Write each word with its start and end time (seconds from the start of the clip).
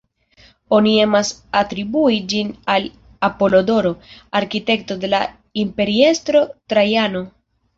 Oni 0.75 0.93
emas 1.01 1.27
atribui 1.59 2.17
ĝin 2.33 2.49
al 2.77 2.87
Apolodoro, 3.29 3.93
arkitekto 4.43 4.99
de 5.05 5.13
la 5.15 5.21
imperiestro 5.65 6.43
Trajano. 6.75 7.25